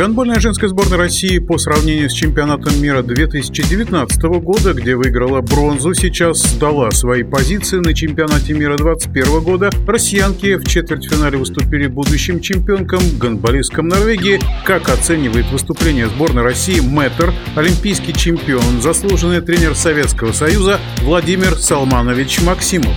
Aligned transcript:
Гандбольная 0.00 0.40
женская 0.40 0.68
сборная 0.68 0.96
России 0.96 1.38
по 1.40 1.58
сравнению 1.58 2.08
с 2.08 2.14
чемпионатом 2.14 2.80
мира 2.80 3.02
2019 3.02 4.22
года, 4.40 4.72
где 4.72 4.96
выиграла 4.96 5.42
бронзу, 5.42 5.92
сейчас 5.92 6.38
сдала 6.38 6.90
свои 6.90 7.22
позиции 7.22 7.76
на 7.76 7.92
чемпионате 7.92 8.54
мира 8.54 8.78
2021 8.78 9.40
года. 9.42 9.70
Россиянки 9.86 10.56
в 10.56 10.64
четвертьфинале 10.66 11.36
выступили 11.36 11.86
будущим 11.86 12.40
чемпионкам, 12.40 13.02
гандболисткам 13.18 13.88
Норвегии. 13.88 14.40
Как 14.64 14.88
оценивает 14.88 15.44
выступление 15.50 16.08
сборной 16.08 16.44
России 16.44 16.80
Мэттер, 16.80 17.34
олимпийский 17.54 18.14
чемпион, 18.14 18.80
заслуженный 18.80 19.42
тренер 19.42 19.74
Советского 19.74 20.32
Союза 20.32 20.80
Владимир 21.02 21.54
Салманович 21.56 22.40
Максимов? 22.40 22.94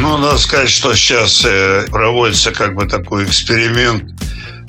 Ну, 0.00 0.18
надо 0.18 0.38
сказать, 0.38 0.70
что 0.70 0.94
сейчас 0.94 1.44
э, 1.44 1.86
проводится 1.90 2.52
как 2.52 2.76
бы 2.76 2.86
такой 2.86 3.24
эксперимент 3.24 4.04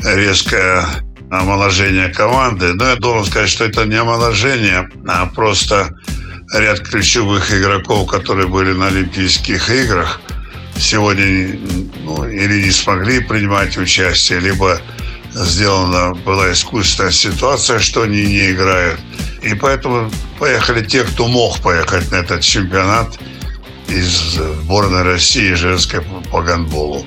резкое 0.04 1.05
омоложение 1.42 2.10
команды. 2.10 2.74
Но 2.74 2.88
я 2.90 2.96
должен 2.96 3.26
сказать, 3.26 3.50
что 3.50 3.66
это 3.66 3.86
не 3.86 3.96
омоложение, 3.96 4.90
а 5.08 5.26
просто 5.28 5.96
ряд 6.54 6.80
ключевых 6.82 7.54
игроков, 7.54 8.10
которые 8.10 8.48
были 8.48 8.74
на 8.74 8.88
Олимпийских 8.88 9.70
играх, 9.70 10.22
сегодня 10.78 11.58
ну, 12.04 12.28
или 12.28 12.64
не 12.64 12.72
смогли 12.72 13.20
принимать 13.20 13.78
участие, 13.78 14.40
либо 14.40 14.80
сделана 15.34 16.14
была 16.14 16.52
искусственная 16.52 17.12
ситуация, 17.12 17.80
что 17.80 18.04
они 18.04 18.24
не 18.24 18.52
играют. 18.52 19.00
И 19.42 19.54
поэтому 19.54 20.10
поехали 20.40 20.84
те, 20.84 21.04
кто 21.04 21.28
мог 21.28 21.60
поехать 21.60 22.12
на 22.12 22.16
этот 22.16 22.42
чемпионат 22.42 23.20
из 23.88 24.36
сборной 24.36 25.04
России 25.04 25.54
женской 25.54 26.02
по 26.32 26.42
гандболу. 26.42 27.06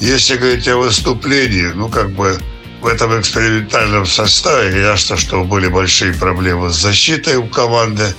Если 0.00 0.36
говорить 0.36 0.66
о 0.68 0.78
выступлении, 0.78 1.72
ну, 1.74 1.88
как 1.88 2.10
бы 2.10 2.38
в 2.84 2.86
этом 2.86 3.18
экспериментальном 3.18 4.04
составе 4.04 4.82
ясно, 4.82 5.16
что 5.16 5.42
были 5.42 5.68
большие 5.68 6.12
проблемы 6.12 6.68
с 6.68 6.76
защитой 6.76 7.36
у 7.36 7.46
команды. 7.46 8.14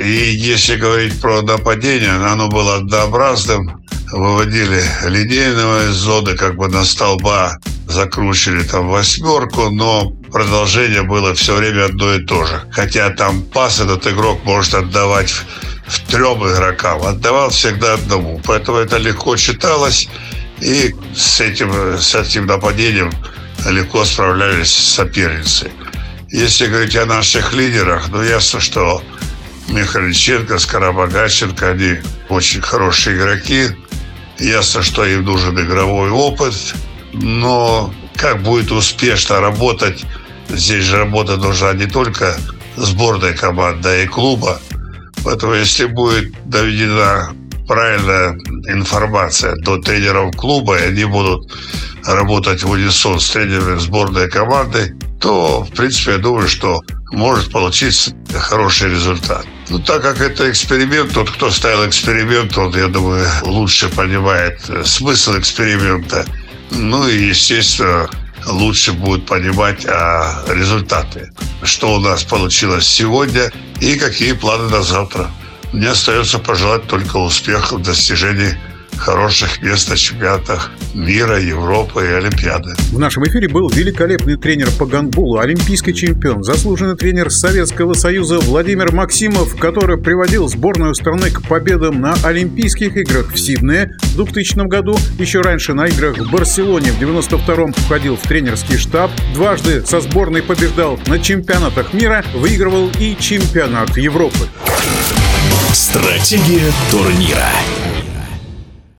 И 0.00 0.08
если 0.08 0.76
говорить 0.76 1.20
про 1.20 1.42
нападение, 1.42 2.12
оно 2.12 2.48
было 2.48 2.76
однообразным. 2.76 3.84
Выводили 4.10 4.82
линейного 5.04 5.90
из 5.90 5.92
зоны, 5.92 6.34
как 6.36 6.56
бы 6.56 6.68
на 6.68 6.86
столба 6.86 7.58
закручивали 7.86 8.62
там 8.62 8.88
восьмерку, 8.88 9.68
но 9.68 10.10
продолжение 10.32 11.02
было 11.02 11.34
все 11.34 11.56
время 11.56 11.84
одно 11.84 12.14
и 12.14 12.24
то 12.24 12.46
же. 12.46 12.62
Хотя 12.72 13.10
там 13.10 13.42
пас 13.42 13.78
этот 13.78 14.06
игрок 14.06 14.42
может 14.44 14.72
отдавать 14.72 15.30
в, 15.30 15.44
трем 16.10 16.42
игрокам, 16.50 17.02
отдавал 17.02 17.50
всегда 17.50 17.94
одному. 17.94 18.40
Поэтому 18.46 18.78
это 18.78 18.96
легко 18.96 19.36
читалось. 19.36 20.08
И 20.62 20.94
с 21.14 21.42
этим, 21.42 21.98
с 21.98 22.14
этим 22.14 22.46
нападением 22.46 23.12
легко 23.66 24.04
справлялись 24.04 24.72
соперницы. 24.72 25.70
Если 26.30 26.66
говорить 26.66 26.96
о 26.96 27.06
наших 27.06 27.52
лидерах, 27.54 28.08
ну 28.08 28.22
ясно, 28.22 28.60
что 28.60 29.02
Михаличенко, 29.68 30.58
Скоробогаченко, 30.58 31.70
они 31.70 31.96
очень 32.28 32.60
хорошие 32.60 33.16
игроки. 33.16 33.68
Ясно, 34.38 34.82
что 34.82 35.04
им 35.04 35.24
нужен 35.24 35.58
игровой 35.58 36.10
опыт, 36.10 36.54
но 37.12 37.92
как 38.16 38.42
будет 38.42 38.70
успешно 38.70 39.40
работать, 39.40 40.04
здесь 40.48 40.84
же 40.84 40.98
работа 40.98 41.36
нужна 41.36 41.72
не 41.72 41.86
только 41.86 42.36
сборной 42.76 43.34
команды, 43.34 43.88
а 43.88 43.96
и 44.02 44.06
клуба. 44.06 44.60
Поэтому 45.24 45.54
если 45.54 45.86
будет 45.86 46.32
доведена 46.48 47.34
правильная 47.68 48.32
информация 48.66 49.54
до 49.56 49.78
тренеров 49.78 50.34
клуба, 50.36 50.78
и 50.78 50.86
они 50.88 51.04
будут 51.04 51.52
работать 52.04 52.62
в 52.62 52.70
унисон 52.70 53.20
с 53.20 53.30
тренерами 53.30 53.78
сборной 53.78 54.28
команды, 54.28 54.96
то, 55.20 55.62
в 55.62 55.70
принципе, 55.70 56.12
я 56.12 56.18
думаю, 56.18 56.48
что 56.48 56.80
может 57.12 57.52
получиться 57.52 58.12
хороший 58.34 58.90
результат. 58.90 59.46
Ну, 59.68 59.78
так 59.78 60.02
как 60.02 60.20
это 60.20 60.50
эксперимент, 60.50 61.12
тот, 61.12 61.30
кто 61.30 61.50
ставил 61.50 61.86
эксперимент, 61.86 62.56
он, 62.56 62.74
я 62.76 62.88
думаю, 62.88 63.26
лучше 63.42 63.88
понимает 63.88 64.60
смысл 64.84 65.38
эксперимента. 65.38 66.24
Ну 66.70 67.08
и, 67.08 67.28
естественно, 67.28 68.08
лучше 68.46 68.92
будет 68.92 69.26
понимать 69.26 69.86
а, 69.86 70.44
результаты. 70.48 71.32
Что 71.62 71.94
у 71.94 72.00
нас 72.00 72.24
получилось 72.24 72.86
сегодня 72.86 73.50
и 73.80 73.96
какие 73.96 74.32
планы 74.32 74.70
на 74.70 74.82
завтра. 74.82 75.30
Мне 75.72 75.90
остается 75.90 76.38
пожелать 76.38 76.84
только 76.86 77.16
успехов 77.16 77.80
в 77.80 77.82
достижении 77.82 78.56
хороших 78.98 79.62
мест 79.62 79.88
на 79.88 79.96
чемпионатах 79.96 80.70
мира, 80.94 81.40
Европы 81.40 82.04
и 82.04 82.12
Олимпиады. 82.12 82.74
В 82.90 82.98
нашем 82.98 83.24
эфире 83.24 83.48
был 83.48 83.68
великолепный 83.68 84.36
тренер 84.36 84.70
по 84.78 84.86
гандболу, 84.86 85.38
олимпийский 85.38 85.94
чемпион, 85.94 86.42
заслуженный 86.42 86.96
тренер 86.96 87.30
Советского 87.30 87.94
Союза 87.94 88.38
Владимир 88.40 88.92
Максимов, 88.92 89.56
который 89.56 89.98
приводил 89.98 90.48
сборную 90.48 90.94
страны 90.94 91.30
к 91.30 91.42
победам 91.42 92.00
на 92.00 92.14
Олимпийских 92.24 92.96
играх 92.96 93.32
в 93.32 93.38
Сиднее 93.38 93.96
в 94.00 94.16
2000 94.16 94.66
году, 94.66 94.96
еще 95.18 95.40
раньше 95.40 95.74
на 95.74 95.86
играх 95.86 96.18
в 96.18 96.30
Барселоне 96.30 96.92
в 96.92 97.00
92-м 97.00 97.72
входил 97.72 98.16
в 98.16 98.22
тренерский 98.22 98.78
штаб, 98.78 99.10
дважды 99.34 99.84
со 99.86 100.00
сборной 100.00 100.42
побеждал 100.42 100.98
на 101.06 101.18
чемпионатах 101.18 101.92
мира, 101.92 102.24
выигрывал 102.34 102.90
и 102.98 103.16
чемпионат 103.20 103.96
Европы. 103.96 104.48
Стратегия 105.72 106.72
турнира. 106.90 107.97